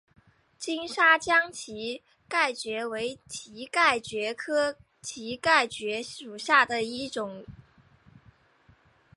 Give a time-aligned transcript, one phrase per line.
[0.57, 7.45] 金沙江蹄盖蕨为蹄盖蕨科蹄盖蕨属下的一个种。